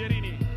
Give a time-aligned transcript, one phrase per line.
[0.00, 0.49] Pierini.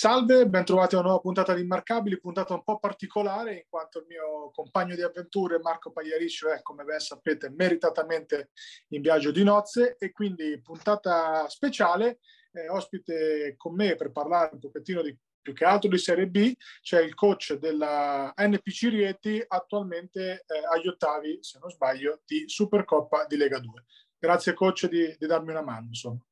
[0.00, 3.98] Salve, ben trovati a una nuova puntata di Immarcabili, puntata un po' particolare in quanto
[3.98, 8.48] il mio compagno di avventure Marco Pagliariscio è, come ben sapete, meritatamente
[8.92, 12.20] in viaggio di nozze e quindi puntata speciale,
[12.52, 16.50] eh, ospite con me per parlare un pochettino di più che altro di Serie B,
[16.80, 23.26] c'è il coach della NPC Rieti, attualmente eh, agli ottavi, se non sbaglio, di Supercoppa
[23.26, 23.84] di Lega 2.
[24.18, 26.24] Grazie coach di, di darmi una mano, insomma.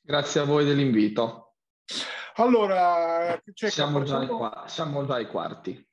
[0.00, 1.43] Grazie a voi dell'invito.
[2.36, 5.88] Allora, siamo già, ai, siamo già ai quarti.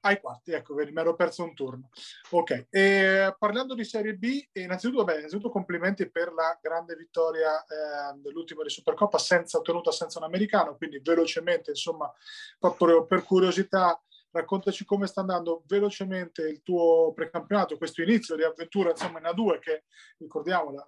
[0.00, 1.88] Ai quarti, ecco, mi ero perso un turno.
[2.30, 8.16] Ok, e parlando di Serie B, innanzitutto, beh, innanzitutto complimenti per la grande vittoria eh,
[8.16, 12.12] dell'ultimo di Supercoppa senza ottenuta senza un americano, quindi velocemente, insomma,
[12.58, 14.00] proprio per curiosità,
[14.30, 19.58] raccontaci come sta andando velocemente il tuo precampionato, questo inizio di avventura, insomma, in A2
[19.58, 19.84] che,
[20.18, 20.86] ricordiamo, la,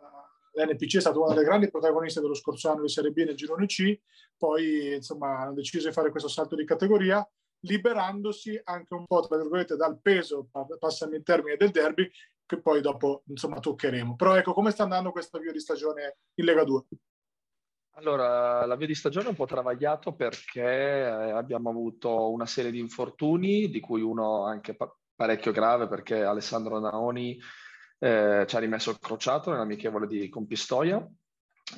[0.53, 3.67] l'NPC è stato una delle grandi protagoniste dello scorso anno di Serie B nel girone
[3.67, 3.99] C,
[4.37, 7.27] poi insomma hanno deciso di fare questo salto di categoria,
[7.61, 12.11] liberandosi anche un po' tra virgolette dal peso, passami in termini, del derby,
[12.47, 14.17] che poi dopo insomma toccheremo.
[14.17, 16.85] Però ecco, come sta andando questa via di stagione in Lega 2?
[17.95, 22.71] Allora, la via di stagione è un po' travagliato perché eh, abbiamo avuto una serie
[22.71, 24.77] di infortuni, di cui uno anche
[25.15, 27.39] parecchio grave perché Alessandro Naoni
[28.01, 31.07] eh, ci ha rimesso il crociato nell'amichevole di Compistoia,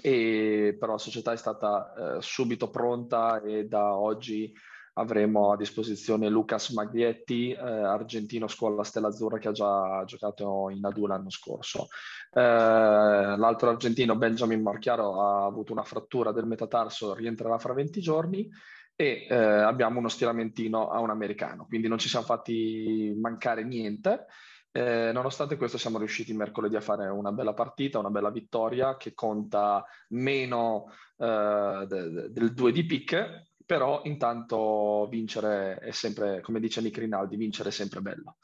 [0.01, 4.50] e però la società è stata eh, subito pronta e da oggi
[4.95, 10.81] avremo a disposizione Lucas Maglietti, eh, argentino scuola Stella Azzurra che ha già giocato in
[10.81, 11.89] A2 l'anno scorso.
[12.31, 18.48] Eh, l'altro argentino, Benjamin Marchiaro, ha avuto una frattura del metatarso, rientrerà fra 20 giorni
[18.95, 24.27] e eh, abbiamo uno stiramentino a un americano, quindi non ci siamo fatti mancare niente.
[24.75, 29.12] Eh, nonostante questo siamo riusciti mercoledì a fare una bella partita, una bella vittoria che
[29.12, 30.87] conta meno
[31.19, 36.99] eh, de- de- del 2 di pick, però intanto vincere è sempre, come dice Nick
[36.99, 38.38] Rinaldi, vincere è sempre bello.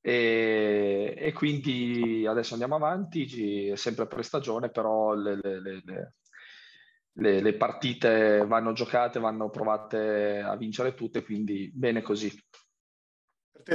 [0.00, 5.60] E, e quindi adesso andiamo avanti, è sempre pre-stagione, però le, le,
[7.12, 12.30] le, le partite vanno giocate, vanno provate a vincere tutte, quindi bene così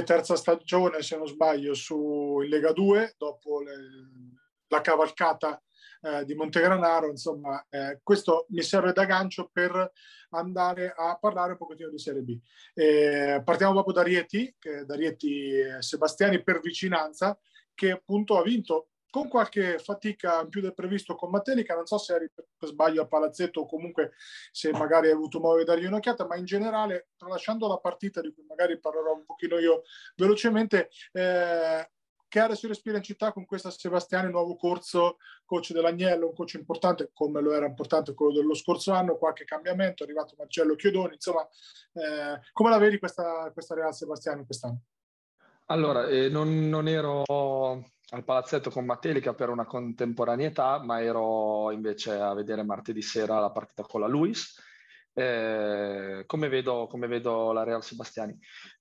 [0.02, 3.76] terza stagione, se non sbaglio, su Lega 2, dopo le,
[4.66, 5.62] la cavalcata
[6.02, 9.92] eh, di Montegranaro, insomma, eh, questo mi serve da gancio per
[10.30, 12.38] andare a parlare un pochettino di Serie B.
[12.74, 14.54] Eh, partiamo proprio da Rieti,
[14.84, 17.38] da Rieti Sebastiani per vicinanza,
[17.72, 22.16] che appunto ha vinto con qualche fatica più del previsto con Matelica, non so se
[22.16, 24.14] eri per sbaglio a Palazzetto o comunque
[24.50, 28.32] se magari hai avuto modo di dargli un'occhiata, ma in generale, tralasciando la partita di
[28.32, 29.82] cui magari parlerò un pochino io
[30.16, 31.88] velocemente, eh,
[32.26, 36.54] che aria si respira in città con questa Sebastiani, nuovo corso, coach dell'Agnello, un coach
[36.54, 41.14] importante come lo era importante quello dello scorso anno, qualche cambiamento, è arrivato Marcello Chiodoni,
[41.14, 41.46] insomma,
[41.92, 44.80] eh, come la vedi questa, questa Real Sebastiani quest'anno?
[45.66, 47.22] Allora, eh, non, non, ero
[48.10, 53.50] al palazzetto con Matelica per una contemporaneità, ma ero invece a vedere martedì sera la
[53.50, 54.60] partita con la Luis.
[55.16, 58.36] Eh, come, vedo, come, vedo, la Real Sebastiani?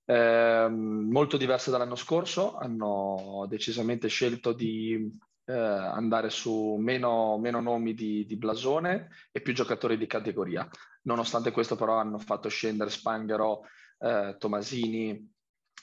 [0.05, 5.11] Eh, molto diversa dall'anno scorso, hanno decisamente scelto di
[5.45, 10.67] eh, andare su meno, meno nomi di, di, blasone e più giocatori di categoria.
[11.03, 13.61] Nonostante questo però hanno fatto scendere Spanghero,
[13.99, 15.31] eh, Tomasini,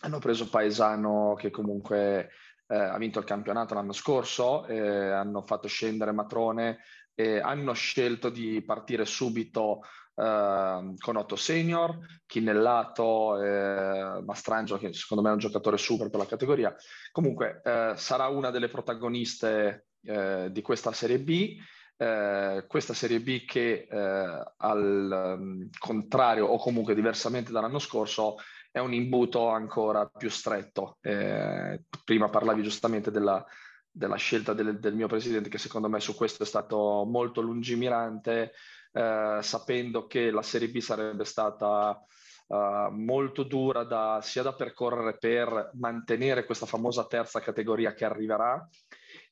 [0.02, 2.30] hanno preso Paesano che comunque
[2.70, 6.78] eh, ha vinto il campionato l'anno scorso, eh, hanno fatto scendere Matrone
[7.14, 9.80] e hanno scelto di partire subito
[10.14, 16.20] eh, con Otto Senior, Chinellato, eh, Mastrangio che secondo me è un giocatore super per
[16.20, 16.74] la categoria.
[17.10, 21.56] Comunque eh, sarà una delle protagoniste eh, di questa Serie B.
[21.96, 28.36] Eh, questa Serie B che eh, al um, contrario o comunque diversamente dall'anno scorso
[28.70, 30.98] è un imbuto ancora più stretto.
[31.00, 33.44] Eh, prima parlavi giustamente della,
[33.90, 38.52] della scelta del, del, mio presidente, che secondo me su questo è stato molto lungimirante,
[38.92, 42.00] eh, sapendo che la Serie B sarebbe stata
[42.46, 48.68] uh, molto dura da, sia da percorrere per mantenere questa famosa terza categoria che arriverà,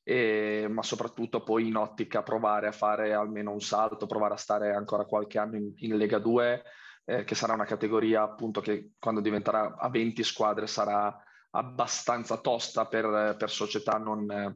[0.03, 4.73] e, ma soprattutto poi in ottica provare a fare almeno un salto, provare a stare
[4.73, 6.63] ancora qualche anno in, in Lega 2
[7.05, 12.85] eh, che sarà una categoria appunto che quando diventerà a 20 squadre sarà abbastanza tosta
[12.85, 14.55] per, per società non,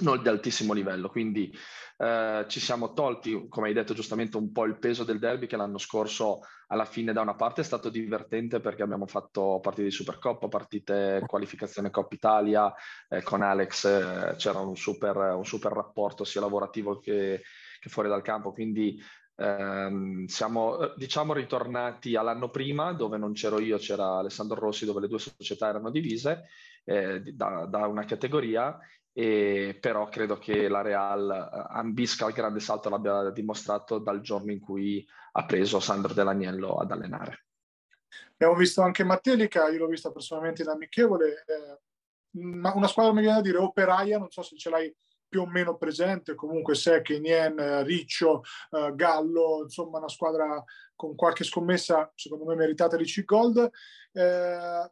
[0.00, 1.08] non di altissimo livello.
[1.08, 1.52] Quindi
[1.98, 5.56] eh, ci siamo tolti, come hai detto giustamente, un po' il peso del derby che
[5.56, 9.92] l'anno scorso alla fine da una parte è stato divertente perché abbiamo fatto partite di
[9.92, 12.74] Supercoppa, partite qualificazione Coppa Italia,
[13.08, 17.42] eh, con Alex eh, c'era un super, un super, rapporto sia lavorativo che,
[17.80, 19.00] che fuori dal campo, quindi
[19.36, 25.08] ehm, siamo diciamo ritornati all'anno prima dove non c'ero io, c'era Alessandro Rossi dove le
[25.08, 26.48] due società erano divise
[26.84, 28.78] eh, da, da una categoria
[29.12, 34.52] e però credo che la Real eh, ambisca al grande salto, l'abbia dimostrato dal giorno
[34.52, 37.46] in cui ha preso Sandro Dell'Agnello ad allenare.
[38.32, 41.80] Abbiamo visto anche Mattelica, io l'ho vista personalmente in amichevole, eh,
[42.40, 44.94] ma una squadra mi viene a dire operaia, non so se ce l'hai
[45.36, 51.44] più o meno presente, comunque Sec, Nien, Riccio, eh, Gallo, insomma una squadra con qualche
[51.44, 53.70] scommessa secondo me meritata di C-Gold.
[54.12, 54.90] Eh,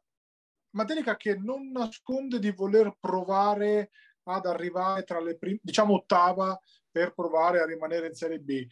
[0.70, 3.90] Mattelica che non nasconde di voler provare
[4.24, 8.66] ad arrivare tra le prime, diciamo ottava per provare a rimanere in Serie B.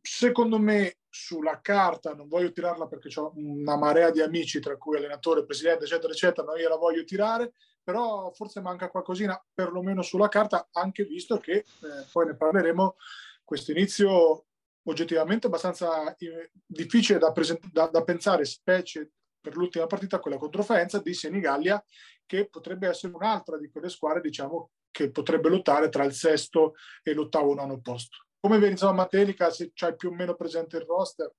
[0.00, 4.96] Secondo me sulla carta, non voglio tirarla perché ho una marea di amici, tra cui
[4.96, 10.68] allenatore, presidente, eccetera, eccetera, non gliela voglio tirare, però forse manca qualcosina, perlomeno sulla carta,
[10.72, 11.64] anche visto che, eh,
[12.12, 12.96] poi ne parleremo,
[13.44, 14.46] questo inizio
[14.84, 20.62] oggettivamente abbastanza eh, difficile da, present- da, da pensare, specie per l'ultima partita, quella contro
[20.62, 21.82] Faenza, di Senigallia,
[22.26, 27.12] che potrebbe essere un'altra di quelle squadre, diciamo, che potrebbe lottare tra il sesto e
[27.14, 28.18] l'ottavo nono posto.
[28.38, 31.32] Come vedi, insomma, Matelica, se c'hai più o meno presente il roster?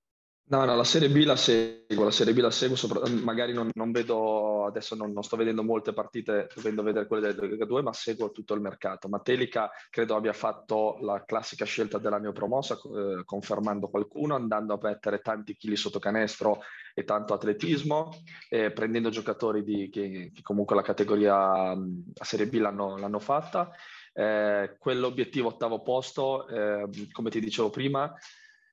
[0.44, 3.70] No, no, la Serie B la seguo, la Serie B la seguo, sopra, magari non,
[3.72, 7.80] non, vedo, adesso non, non, sto vedendo molte partite, dovendo vedere quelle del Lega 2,
[7.80, 9.08] ma seguo tutto il mercato.
[9.08, 15.20] Matelica credo abbia fatto la classica scelta della neopromossa, eh, confermando qualcuno, andando a mettere
[15.20, 16.60] tanti chili sotto canestro
[16.92, 18.10] e tanto atletismo,
[18.50, 23.70] eh, prendendo giocatori di, che, che, comunque la categoria a Serie B l'hanno, l'hanno fatta.
[24.12, 28.14] Eh, quell'obiettivo ottavo posto, eh, come ti dicevo prima,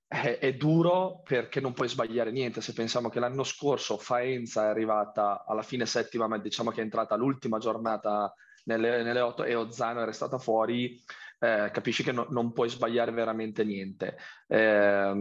[0.09, 2.61] è, è, duro perché non puoi sbagliare niente.
[2.61, 6.83] Se pensiamo che l'anno scorso Faenza è arrivata alla fine settima, ma diciamo che è
[6.83, 8.33] entrata l'ultima giornata
[8.65, 10.99] nelle, nelle otto e Ozzano era stata fuori,
[11.39, 14.17] eh, capisci che no, non puoi sbagliare veramente niente.
[14.47, 15.13] Eh,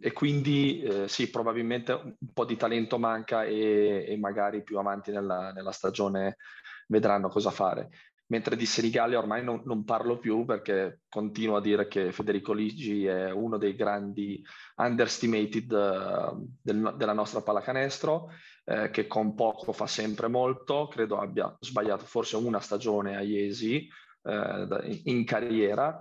[0.00, 5.10] e quindi eh, sì, probabilmente un po' di talento manca e, e magari più avanti
[5.12, 6.38] nella, nella stagione
[6.86, 7.90] vedranno cosa fare
[8.32, 13.04] mentre di Senigallia ormai non, non, parlo più perché continuo a dire che Federico Ligi
[13.04, 14.42] è uno dei grandi
[14.76, 18.30] underestimated uh, del, della nostra pallacanestro,
[18.64, 23.86] eh, che con poco fa sempre molto, credo abbia sbagliato forse una stagione a Iesi
[24.22, 26.00] eh, in carriera,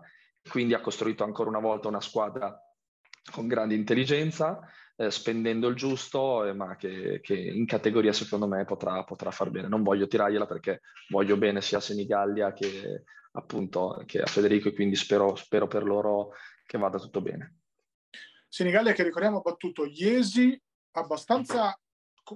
[0.49, 2.57] quindi ha costruito ancora una volta una squadra
[3.31, 4.59] con grande intelligenza,
[4.95, 9.49] eh, spendendo il giusto, eh, ma che, che, in categoria secondo me potrà, potrà, far
[9.49, 9.67] bene.
[9.67, 14.73] Non voglio tirargliela perché voglio bene sia a Senigallia che appunto che a Federico e
[14.73, 16.33] quindi spero, spero per loro
[16.65, 17.59] che vada tutto bene.
[18.47, 20.61] Senigallia che ricordiamo ha battuto Iesi
[20.91, 21.77] abbastanza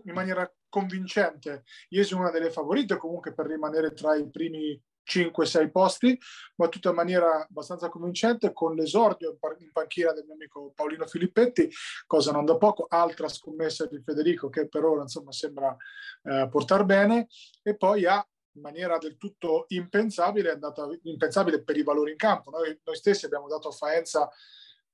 [0.03, 1.63] in maniera convincente.
[1.89, 6.19] Iesi è una delle favorite comunque per rimanere tra i primi 5-6 posti,
[6.55, 11.69] battuta in maniera abbastanza convincente con l'esordio in panchina del mio amico Paolino Filippetti,
[12.05, 15.75] cosa non da poco, altra scommessa di Federico che per ora insomma sembra
[16.23, 17.27] eh, portare bene
[17.61, 18.25] e poi ha
[18.55, 22.51] in maniera del tutto impensabile, è andata impensabile per i valori in campo.
[22.51, 24.29] Noi, noi stessi abbiamo dato a Faenza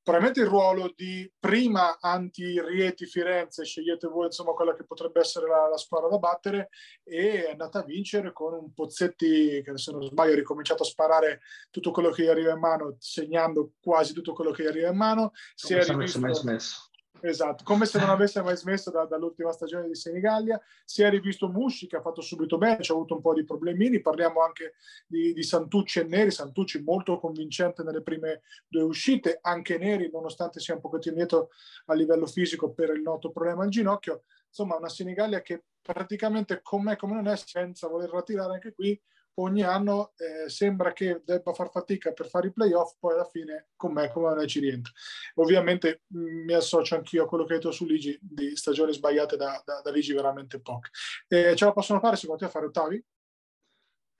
[0.03, 5.67] probabilmente il ruolo di prima anti-Rieti Firenze, scegliete voi insomma quella che potrebbe essere la,
[5.67, 6.69] la, squadra da battere
[7.03, 10.85] e è andata a vincere con un Pozzetti che se non sbaglio ha ricominciato a
[10.85, 14.89] sparare tutto quello che gli arriva in mano, segnando quasi tutto quello che gli arriva
[14.89, 15.31] in mano.
[15.53, 16.33] Si è rivisto...
[16.33, 16.90] smesso
[17.23, 20.59] Esatto, come se non avesse mai smesso da, dall'ultima stagione di Senigallia.
[20.83, 23.43] Si è rivisto Musci che ha fatto subito bene, ci ha avuto un po' di
[23.43, 24.01] problemini.
[24.01, 24.73] Parliamo anche
[25.05, 26.31] di, di, Santucci e Neri.
[26.31, 31.49] Santucci molto convincente nelle prime due uscite, anche Neri, nonostante sia un pochettino indietro
[31.85, 34.23] a livello fisico per il noto problema al ginocchio.
[34.47, 38.99] Insomma, una Senigallia che praticamente com'è come non è, senza volerla tirare anche qui,
[39.35, 43.69] ogni anno eh, sembra che debba far fatica per fare i playoff, poi alla fine
[43.75, 44.91] con me come non ci rientra.
[45.35, 49.37] Ovviamente mm, mi associo anch'io a quello che hai detto su Ligi, di stagioni sbagliate
[49.37, 50.89] da, da, da Ligi veramente poche.
[51.27, 53.05] Eh, ce la possono fare secondo te a fare ottavi?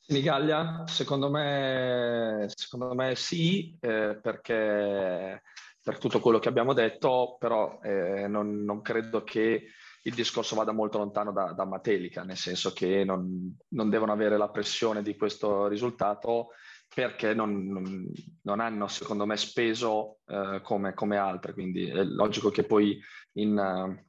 [0.04, 5.42] Senigallia, secondo me, secondo me sì, eh, perché
[5.84, 9.68] per tutto quello che abbiamo detto, però eh, non, non credo che
[10.04, 14.38] il discorso vada molto lontano da, da Matelica, nel senso che non, non, devono avere
[14.38, 16.50] la pressione di questo risultato
[16.94, 21.54] perché non, non, hanno, secondo me, speso eh, come, come, altre.
[21.54, 23.00] Quindi è logico che poi
[23.34, 24.02] in,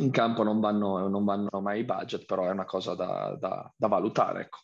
[0.00, 3.72] in campo non vanno, non vanno, mai i budget, però è una cosa da, da,
[3.74, 4.42] da valutare.
[4.42, 4.58] Ecco.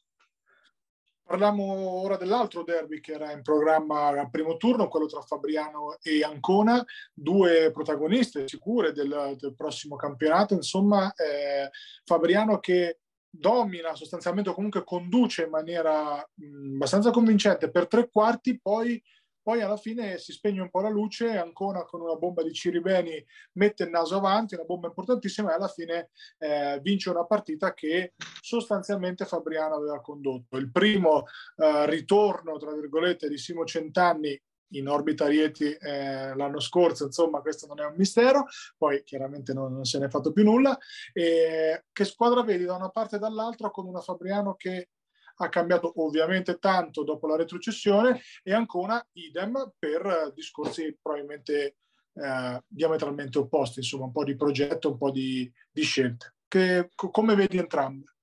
[1.24, 1.64] Parliamo
[2.02, 6.84] ora dell'altro derby che era in programma al primo turno, quello tra Fabriano e Ancona,
[7.14, 10.52] due protagoniste sicure del, del prossimo campionato.
[10.54, 11.70] Insomma, eh,
[12.04, 12.98] Fabriano che
[13.34, 19.02] domina sostanzialmente o comunque conduce in maniera mh, abbastanza convincente per tre quarti, poi
[19.42, 23.24] poi alla fine si spegne un po' la luce ancora con una bomba di Ciribeni
[23.52, 28.14] mette il naso avanti, una bomba importantissima e alla fine eh, vince una partita che
[28.40, 30.56] sostanzialmente Fabriano aveva condotto.
[30.56, 31.24] Il primo
[31.56, 34.40] eh, ritorno, tra virgolette, di Simo Centanni
[34.74, 38.46] in orbita Rieti eh, l'anno scorso, insomma questo non è un mistero,
[38.76, 40.78] poi chiaramente non, non se ne è fatto più nulla.
[41.12, 44.88] E che squadra vedi da una parte e dall'altra con una Fabriano che
[45.36, 51.76] ha cambiato ovviamente tanto dopo la retrocessione e ancora idem per discorsi probabilmente
[52.14, 56.34] eh, diametralmente opposti, insomma un po' di progetto, un po' di, di scelte.
[56.46, 58.14] Che, come vedi entrambe?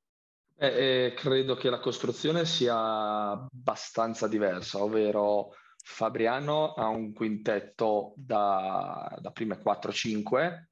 [0.56, 2.78] Eh, eh, credo che la costruzione sia
[3.32, 10.66] abbastanza diversa, ovvero Fabriano ha un quintetto da, da prime 4-5,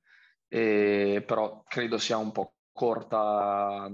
[0.50, 3.90] eh, però credo sia un po' corta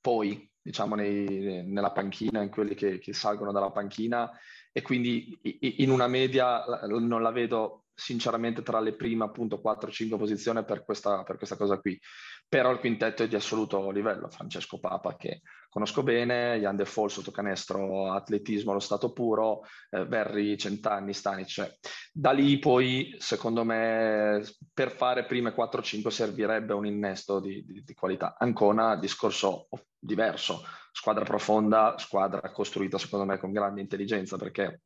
[0.00, 4.28] poi diciamo, nei, nella panchina, in quelli che, che, salgono dalla panchina
[4.72, 10.64] e quindi in una media non la vedo sinceramente tra le prime appunto 4-5 posizioni
[10.64, 11.98] per questa, per questa cosa qui.
[12.48, 14.28] Però il quintetto è di assoluto livello.
[14.28, 20.06] Francesco Papa che conosco bene, Jan De Fall sotto canestro, atletismo allo stato puro, eh,
[20.06, 21.46] Verri, Centanni, Stanic.
[21.46, 21.76] Cioè,
[22.12, 27.94] da lì poi secondo me per fare prime 4-5 servirebbe un innesto di, di, di
[27.94, 28.36] qualità.
[28.38, 30.62] Ancona discorso diverso,
[30.92, 34.82] squadra profonda, squadra costruita secondo me con grande intelligenza perché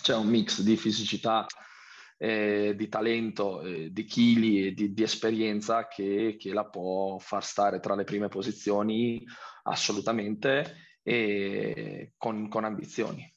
[0.00, 1.46] c'è un mix di fisicità
[2.22, 7.42] eh, di talento, eh, di chili e di, di esperienza che, che, la può far
[7.42, 9.20] stare tra le prime posizioni
[9.64, 13.28] assolutamente e con, con ambizioni.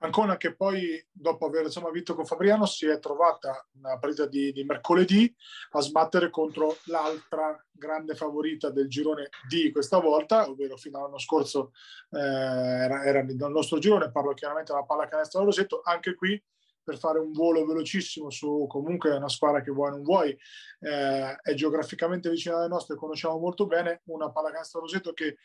[0.00, 4.52] Ancona che poi, dopo aver insomma, vinto con Fabriano, si è trovata una partita di,
[4.52, 5.34] di, mercoledì
[5.70, 11.72] a sbattere contro l'altra grande favorita del girone D questa volta, ovvero fino all'anno scorso
[12.10, 16.42] eh, era, era nel nostro girone, parlo chiaramente della pallacanestro Rosetto, anche qui
[16.82, 20.36] per fare un volo velocissimo su comunque una squadra che vuoi o non vuoi,
[20.80, 25.36] eh, è geograficamente vicina alle nostre, conosciamo molto bene, una pallacanestro Roseto che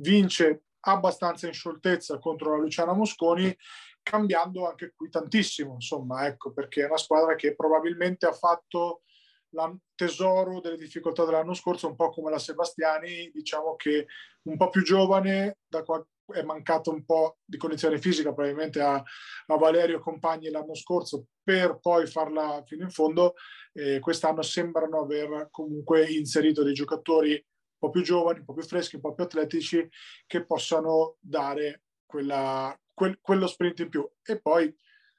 [0.00, 3.54] vince abbastanza in scioltezza contro la Luciana Mosconi,
[4.02, 9.02] cambiando anche qui tantissimo, insomma, ecco, perché è una squadra che probabilmente ha fatto
[9.50, 14.06] la tesoro delle difficoltà dell'anno scorso, un po' come la Sebastiani, diciamo che
[14.42, 15.82] un po' più giovane, da,
[16.32, 21.78] è mancato un po' di condizione fisica probabilmente a, a Valerio Compagni l'anno scorso per
[21.80, 23.34] poi farla fino in fondo.
[23.72, 28.64] Eh, quest'anno sembrano aver comunque inserito dei giocatori un po' più giovani, un po' più
[28.64, 29.88] freschi, un po' più atletici
[30.26, 34.08] che possano dare quella, quel, quello sprint in più.
[34.22, 34.74] E poi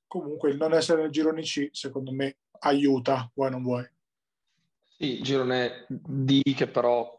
[0.08, 3.88] comunque il non essere nel girone C secondo me aiuta, vuoi non vuoi.
[4.98, 7.18] Sì, girone D che però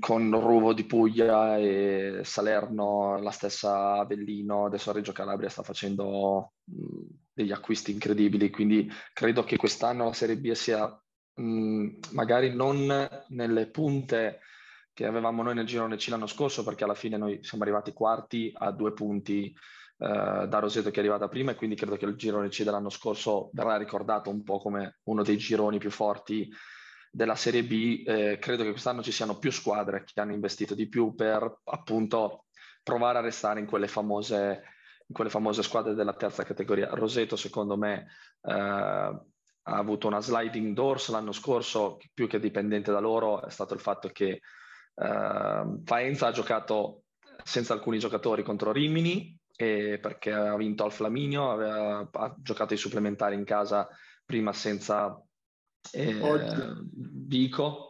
[0.00, 7.02] con Ruvo di Puglia e Salerno, la stessa Avellino, adesso Reggio Calabria sta facendo mm,
[7.32, 11.02] degli acquisti incredibili, quindi credo che quest'anno la Serie B sia
[11.40, 14.40] mm, magari non nelle punte
[14.92, 18.52] che avevamo noi nel girone C l'anno scorso, perché alla fine noi siamo arrivati quarti
[18.54, 19.52] a due punti
[19.98, 22.90] eh, da Roseto che è arrivata prima e quindi credo che il girone C dell'anno
[22.90, 26.48] scorso verrà ricordato un po' come uno dei gironi più forti
[27.14, 30.88] della Serie B, eh, credo che quest'anno ci siano più squadre che hanno investito di
[30.88, 32.46] più per appunto
[32.82, 34.62] provare a restare in quelle famose,
[35.06, 36.88] in quelle famose squadre della terza categoria.
[36.90, 38.08] Roseto, secondo me,
[38.42, 39.22] eh, ha
[39.62, 44.08] avuto una sliding doors l'anno scorso, più che dipendente da loro, è stato il fatto
[44.08, 44.40] che
[44.96, 47.04] eh, Faenza ha giocato
[47.44, 53.36] senza alcuni giocatori contro Rimini, perché ha vinto al Flaminio, aveva, ha giocato i supplementari
[53.36, 53.88] in casa
[54.24, 55.16] prima senza
[55.92, 56.74] eh,
[57.26, 57.88] Vico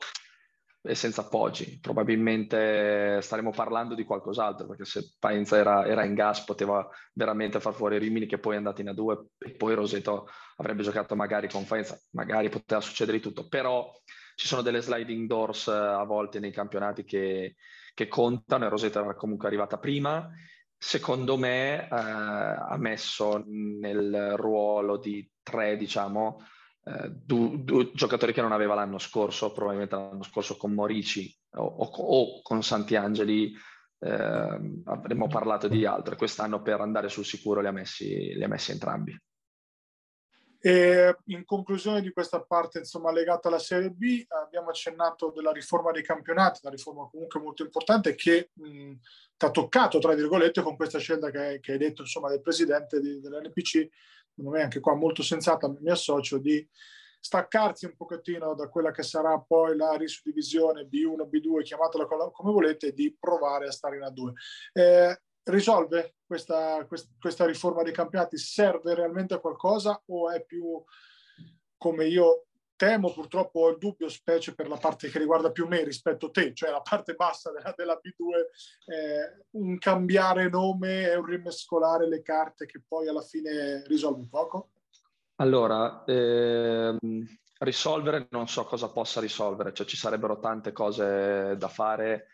[0.86, 1.78] e senza Poggi.
[1.80, 7.72] Probabilmente staremo parlando di qualcos'altro, perché se Paenza era, era, in gas poteva veramente far
[7.72, 11.64] fuori Rimini che poi è andato in A2 e poi Roseto avrebbe giocato magari con
[11.64, 13.90] Faenza, magari poteva succedere di tutto, però
[14.34, 17.54] ci sono delle sliding doors eh, a volte nei campionati che,
[17.94, 20.28] che contano e Roseto era comunque arrivata prima.
[20.76, 26.44] Secondo me eh, ha messo nel ruolo di tre, diciamo,
[26.86, 31.64] eh, due, due, giocatori che non aveva l'anno scorso, probabilmente l'anno scorso con Morici o,
[31.64, 33.54] o, o con Santiangeli
[34.00, 36.16] eh, avremmo parlato di altro.
[36.16, 39.18] Quest'anno per andare sul sicuro li ha messi, li ha messi entrambi.
[40.60, 45.90] E in conclusione di questa parte insomma, legata alla Serie B, abbiamo accennato della riforma
[45.90, 50.98] dei campionati, una riforma comunque molto importante che ti ha toccato, tra virgolette, con questa
[50.98, 53.88] scelta che, che hai detto insomma, del presidente di, dell'NPC,
[54.34, 56.66] secondo me anche qua molto sensata, mi associo, di
[57.20, 62.92] staccarsi un pochettino da quella che sarà poi la risuddivisione B1, B2, chiamatela come volete,
[62.92, 64.32] di provare a stare in A2.
[64.72, 66.86] Eh, risolve questa,
[67.18, 68.36] questa, riforma dei campionati?
[68.36, 70.82] Serve realmente a qualcosa o è più
[71.78, 75.82] come io temo, purtroppo ho il dubbio, specie per la parte che riguarda più me
[75.84, 81.16] rispetto a te, cioè la parte bassa della, della B2, eh, un cambiare nome e
[81.16, 84.70] un rimescolare le carte che poi alla fine risolve poco?
[85.36, 86.98] Allora, ehm,
[87.58, 92.28] risolvere non so cosa possa risolvere, cioè ci sarebbero tante cose da fare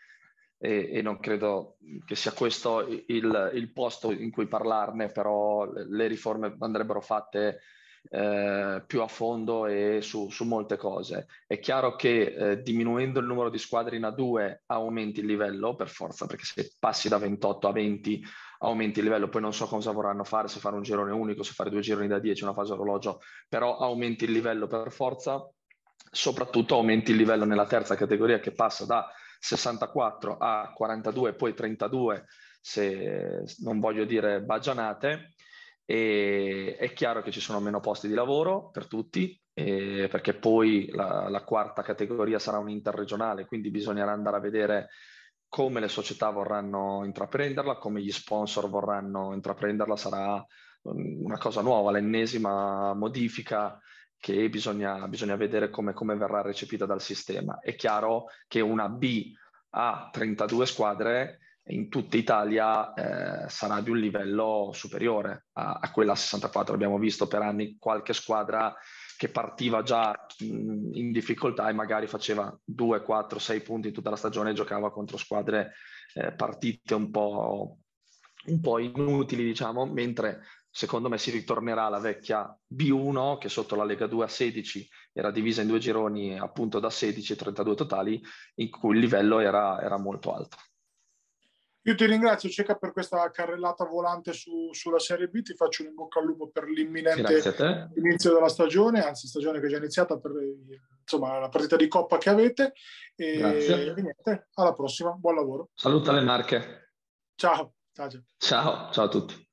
[0.57, 6.07] e, e non credo che sia questo il, il, posto in cui parlarne, però le
[6.07, 7.61] riforme andrebbero fatte
[8.09, 11.27] eh, più a fondo e su, su, molte cose.
[11.47, 15.89] È chiaro che eh, diminuendo il numero di squadre in A2 aumenti il livello per
[15.89, 18.23] forza, perché se passi da 28 a 20
[18.59, 21.53] aumenti il livello, poi non so cosa vorranno fare, se fare un girone unico, se
[21.53, 25.49] fare due gironi da 10, una fase orologio, però aumenti il livello per forza,
[26.11, 32.25] soprattutto aumenti il livello nella terza categoria che passa da 64 a 42, poi 32,
[32.61, 35.33] se non voglio dire baggianate.
[35.91, 40.89] E è chiaro che ci sono meno posti di lavoro per tutti, eh, perché poi
[40.93, 44.87] la, la, quarta categoria sarà un interregionale, quindi bisognerà andare a vedere
[45.49, 50.41] come le società vorranno intraprenderla, come gli sponsor vorranno intraprenderla, sarà
[50.83, 53.77] una cosa nuova, l'ennesima modifica
[54.17, 57.59] che bisogna, bisogna vedere come, come, verrà recepita dal sistema.
[57.59, 59.33] È chiaro che una B
[59.71, 66.13] a 32 squadre in tutta Italia eh, sarà di un livello superiore a, a, quella
[66.13, 66.73] a 64.
[66.73, 68.75] Abbiamo visto per anni qualche squadra
[69.15, 74.09] che partiva già mh, in difficoltà e magari faceva 2, 4, 6 punti in tutta
[74.09, 75.73] la stagione e giocava contro squadre
[76.15, 77.77] eh, partite un po',
[78.47, 80.41] un po' inutili, diciamo, mentre
[80.73, 85.29] secondo me si ritornerà alla vecchia B1 che sotto la Lega 2 a 16 era
[85.29, 88.21] divisa in due gironi appunto da 16 e 32 totali
[88.55, 90.57] in cui il livello era, era molto alto.
[91.83, 95.89] Io ti ringrazio Ceca per questa carrellata volante su, sulla Serie B, ti faccio un
[95.89, 100.19] in bocca al lupo per l'imminente inizio della stagione, anzi stagione che è già iniziata
[100.19, 100.31] per
[101.01, 102.73] insomma, la partita di Coppa che avete
[103.15, 105.69] e, e niente, alla prossima, buon lavoro.
[105.73, 106.93] Saluta le marche.
[107.35, 107.73] Ciao.
[107.93, 109.50] Ciao, ciao, ciao a tutti.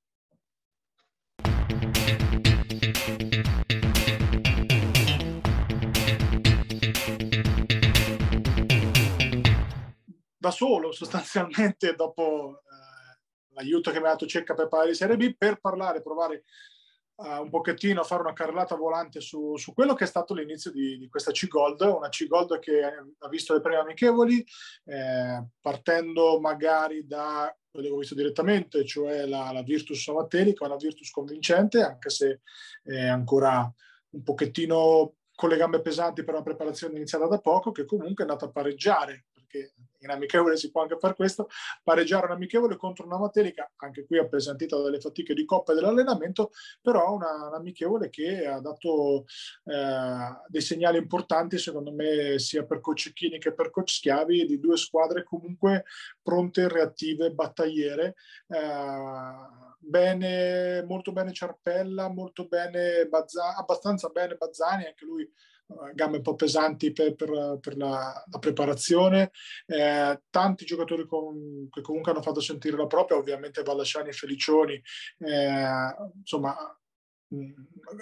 [10.49, 15.17] Da solo sostanzialmente dopo eh, l'aiuto che mi ha dato Cecca per parlare di Serie
[15.17, 16.45] B, per parlare, provare
[17.17, 20.71] uh, un pochettino a fare una carrellata volante su, su, quello che è stato l'inizio
[20.71, 24.45] di, di, questa C-Gold, una C-Gold che ha visto le prime amichevoli,
[24.85, 30.77] eh, partendo magari da quello che ho visto direttamente, cioè la, la Virtus Savatelica, una
[30.77, 32.41] Virtus convincente, anche se
[32.83, 33.71] è ancora
[34.11, 38.27] un pochettino con le gambe pesanti per una preparazione iniziata da poco, che comunque è
[38.27, 41.49] andata a pareggiare perché in amichevole si può anche fare questo,
[41.83, 46.51] pareggiare un amichevole contro una Matelica, anche qui appesantita dalle fatiche di coppa e dell'allenamento,
[46.81, 49.25] però una, un amichevole che ha dato
[49.65, 54.61] eh, dei segnali importanti, secondo me, sia per coach Chini che per coach Schiavi, di
[54.61, 55.85] due squadre comunque
[56.23, 58.15] pronte, reattive, battagliere.
[58.47, 65.29] Eh, bene, molto bene Ciarpella, molto bene Bazzani, abbastanza bene Bazzani, anche lui
[65.95, 69.31] gambe un po' pesanti per, per, per la, la, preparazione,
[69.67, 74.83] eh, tanti giocatori con, che comunque hanno fatto sentire la propria, ovviamente Vallasciani e Felicioni,
[75.19, 76.57] eh, insomma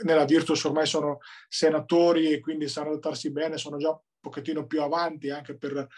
[0.04, 4.82] nella Virtus ormai sono senatori e quindi sanno adattarsi bene, sono già un pochettino più
[4.82, 5.88] avanti anche per,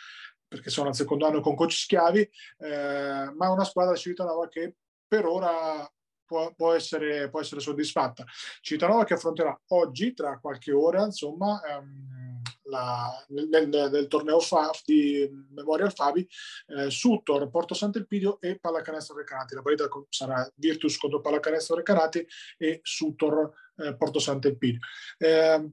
[0.47, 4.77] perché sono al secondo anno con coach Schiavi, eh, ma è una squadra Civitanova che
[5.07, 5.91] per ora
[6.29, 8.23] può, può, essere, può essere soddisfatta.
[8.61, 15.27] Civitanova che affronterà oggi, tra qualche ora, insomma, ehm, la, nel, nel, torneo FAF di
[15.51, 16.29] Memorial Fabi,
[16.67, 19.55] eh, Suttor, Porto Sant'Elpidio e Pallacanestro Recanati.
[19.55, 22.27] La partita sarà Virtus contro Pallacanestro Recanati
[22.59, 24.81] e Suttor eh, Porto Sant'Elpidio.
[25.17, 25.71] Eh,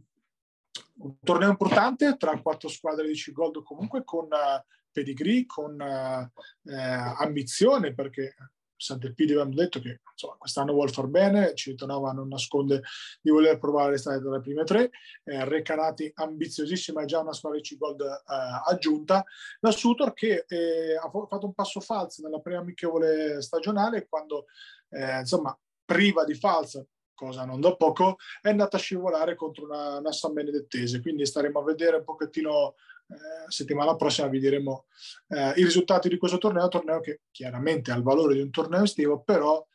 [0.98, 6.76] un torneo importante tra quattro squadre di C-Gold comunque con uh, pedigree, con uh, eh,
[7.18, 8.36] ambizione perché
[8.78, 12.82] Sant'Elpidio abbiamo detto che insomma, quest'anno vuole far bene, Civitanova non nasconde
[13.22, 14.92] di voler provare a restare tra le prime tre,
[15.24, 18.14] eh, Recanati ambiziosissima è già una squadra di C-Gold eh,
[18.66, 19.24] aggiunta,
[19.60, 24.46] la Sutor che eh, ha fatto un passo falso nella prima amichevole stagionale quando
[24.90, 29.97] eh, insomma priva di falsa cosa non da poco, è andata a scivolare contro una,
[29.97, 32.75] una San Benedettese, quindi staremo a vedere un pochettino
[33.08, 34.86] eh, settimana prossima vi diremo
[35.30, 38.84] eh, i risultati di questo torneo, torneo che chiaramente ha il valore di un torneo
[38.84, 39.65] estivo, però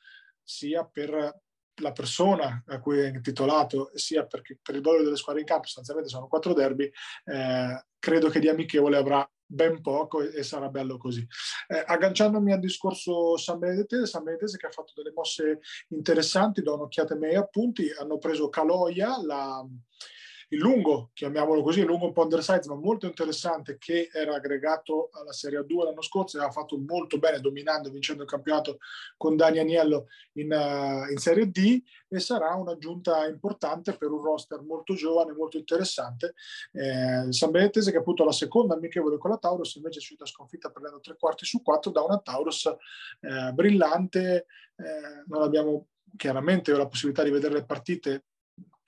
[0.42, 1.40] sia per
[1.80, 5.66] la persona a cui è intitolato, sia perché per il valore delle squadre in campo,
[5.66, 6.90] sostanzialmente sono quattro derby,
[7.24, 11.26] eh, credo che di amichevole avrà ben poco e, e sarà bello così.
[11.66, 17.20] Eh, agganciandomi al discorso San Benedettese che ha fatto delle mosse interessanti, do un'occhiata ai
[17.20, 19.66] miei appunti, hanno preso Caloia, la
[20.52, 25.32] il lungo, chiamiamolo così, il lungo Ponder Size, ma molto interessante, che era aggregato alla
[25.32, 28.78] Serie A2 l'anno scorso e ha fatto molto bene, dominando e vincendo il campionato
[29.16, 34.60] con Dani Agnello in, uh, in Serie D e sarà un'aggiunta importante per un roster
[34.62, 36.34] molto giovane, molto interessante.
[36.72, 40.70] Eh, San Benetese che appunto la seconda amichevole con la Taurus invece è uscita sconfitta
[40.70, 42.66] prendendo tre quarti su quattro da una Taurus
[43.20, 45.86] eh, brillante, eh, non abbiamo
[46.16, 48.24] chiaramente la possibilità di vedere le partite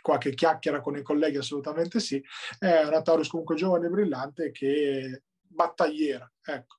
[0.02, 2.22] qualche chiacchiera con i colleghi, assolutamente sì.
[2.58, 6.30] È una Taurus comunque giovane e brillante che battagliera.
[6.44, 6.76] Ecco.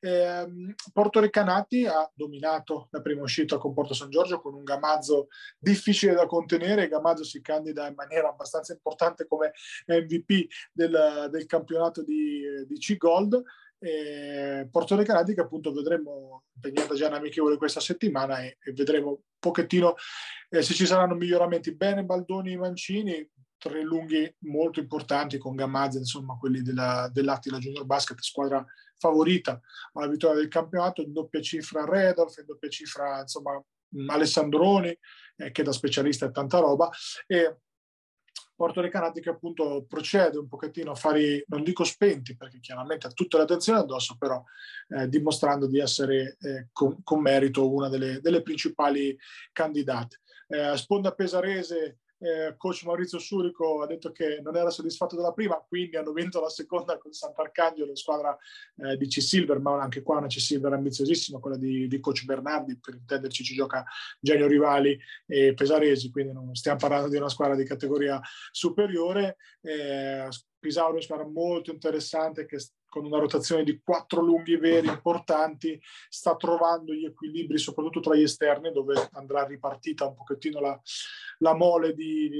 [0.00, 5.28] Ehm, Porto Recanati ha dominato la prima uscita con Porto San Giorgio con un Gamazzo
[5.58, 6.88] difficile da contenere.
[6.88, 9.52] Gamazzo si candida in maniera abbastanza importante come
[9.86, 13.42] MVP del, del campionato di, di C-Gold.
[13.78, 19.10] Eh, Porto Recanati che appunto vedremo impegnata già in amichevole questa settimana e, e vedremo
[19.10, 19.94] un pochettino
[20.48, 21.74] eh, se ci saranno miglioramenti.
[21.74, 27.84] Bene Baldoni e Mancini, tre lunghi molto importanti con Gammazza, insomma quelli della, dell'Attila Junior
[27.84, 28.64] Basket, squadra
[28.96, 29.60] favorita
[29.92, 33.62] alla vittoria del campionato, in doppia cifra Redolf, in doppia cifra insomma
[34.06, 34.98] Alessandroni,
[35.36, 36.90] eh, che da specialista è tanta roba,
[37.26, 37.58] e
[38.54, 43.10] Porto Recanati che appunto procede un pochettino a fare, non dico spenti, perché chiaramente ha
[43.10, 44.42] tutta l'attenzione addosso, però
[44.88, 49.16] eh, dimostrando di essere eh, con, con, merito una delle, delle principali
[49.52, 50.20] candidate.
[50.46, 55.62] Eh, Sponda Pesarese eh, coach Maurizio Surico ha detto che non era soddisfatto della prima,
[55.66, 58.36] quindi hanno vinto la seconda con Sant'Arcangelo, squadra
[58.76, 62.94] eh, di C-Silver, ma anche qua una C-Silver ambiziosissima, quella di, di, coach Bernardi, per
[62.94, 63.84] intenderci ci gioca
[64.20, 69.36] Genio Rivali e Pesaresi, quindi non stiamo parlando di una squadra di categoria superiore.
[69.60, 70.28] Eh,
[70.64, 72.58] Pisauro è una squadra molto interessante che
[72.94, 78.22] con una rotazione di quattro lunghi veri importanti, sta trovando gli equilibri soprattutto tra gli
[78.22, 80.80] esterni dove andrà ripartita un pochettino la,
[81.38, 82.30] la mole di,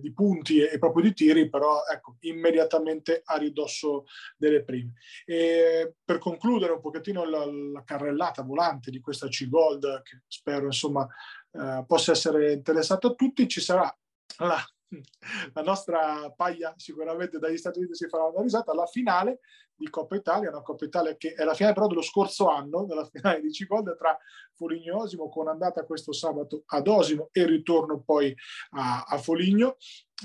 [0.00, 4.06] di, punti e proprio di tiri, però ecco, immediatamente a ridosso
[4.38, 4.94] delle prime.
[5.26, 11.06] E per concludere un pochettino la, la carrellata volante di questa C-Gold, che spero insomma
[11.52, 13.94] eh, possa essere interessata a tutti, ci sarà
[14.38, 14.58] la
[15.54, 19.40] la nostra paglia sicuramente dagli Stati Uniti si farà una risata, la finale
[19.74, 23.04] di Coppa Italia, una Coppa Italia che è la finale però dello scorso anno, della
[23.06, 24.16] finale di Cicolda tra
[24.54, 28.34] Foligno e Osimo, con andata questo sabato ad Osimo e ritorno poi
[28.70, 29.76] a, a Foligno.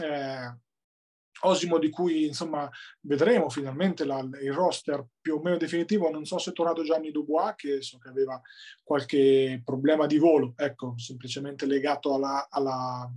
[0.01, 0.57] Eh,
[1.45, 2.69] Osimo di cui insomma
[3.01, 7.11] vedremo finalmente la, il roster più o meno definitivo, non so se è tornato Gianni
[7.11, 8.39] Dubois che so che aveva
[8.81, 13.11] qualche problema di volo, ecco, semplicemente legato alla, alla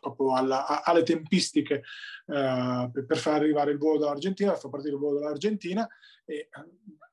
[0.00, 1.82] proprio alla, alle tempistiche
[2.26, 5.86] eh, per far arrivare il volo dall'Argentina, far partire il volo dall'Argentina
[6.24, 6.48] e eh,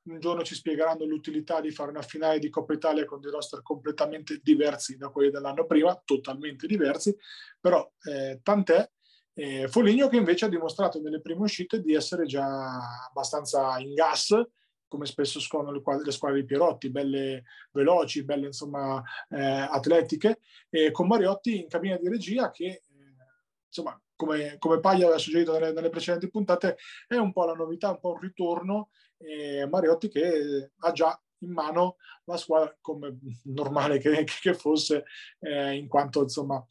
[0.04, 3.62] un giorno ci spiegheranno l'utilità di fare una finale di Coppa Italia con dei roster
[3.62, 7.14] completamente diversi da quelli dell'anno prima, totalmente diversi,
[7.60, 8.88] però eh, tant'è.
[9.32, 12.78] Eh, Foligno che invece ha dimostrato nelle prime uscite di essere già
[13.08, 14.34] abbastanza in gas,
[14.90, 20.90] come spesso scorrono le, le, squadre di Pierotti, belle veloci, belle insomma eh, atletiche, e
[20.90, 22.82] con Mariotti in cabina di regia che eh,
[23.66, 26.76] insomma come, come Paglia aveva suggerito nelle, nelle, precedenti puntate
[27.06, 31.52] è un po' la novità, un po' un ritorno, eh, Mariotti che ha già in
[31.52, 35.04] mano la squadra come normale che, che fosse,
[35.38, 36.62] eh, in quanto insomma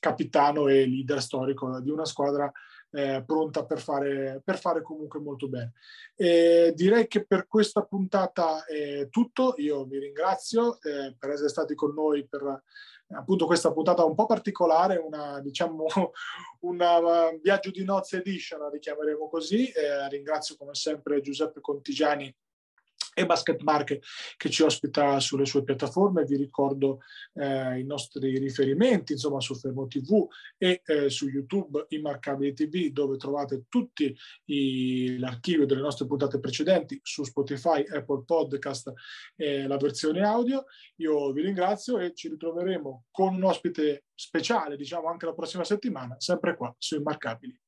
[0.00, 2.50] capitano e leader storico di una squadra
[2.92, 5.72] eh, pronta per fare, per fare comunque molto bene.
[6.16, 9.54] E direi che per questa puntata è tutto.
[9.58, 12.62] Io vi ringrazio eh, per essere stati con noi per
[13.12, 15.86] appunto questa puntata un po' particolare, una, diciamo,
[16.60, 19.68] un viaggio di nozze edition, la richiameremo così.
[19.70, 22.34] Eh, ringrazio come sempre Giuseppe Contigiani
[23.20, 24.04] e Basket Market
[24.36, 26.24] che ci ospita sulle sue piattaforme.
[26.24, 27.00] Vi ricordo
[27.34, 33.16] eh, i nostri riferimenti, insomma, su Fermo TV e eh, su YouTube Immarcabili TV, dove
[33.16, 34.16] trovate tutti
[35.18, 38.92] l'archivio delle nostre puntate precedenti su Spotify, Apple Podcast
[39.36, 40.64] e la versione audio.
[40.96, 46.16] Io vi ringrazio e ci ritroveremo con un ospite speciale, diciamo anche la prossima settimana,
[46.18, 47.58] sempre qua su Immarcabili.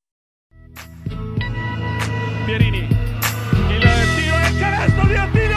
[2.44, 3.01] Pierini,
[4.85, 5.51] il tiro e il canestro di Attilio Pierini